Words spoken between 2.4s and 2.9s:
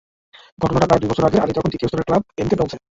এমকে ডনসে।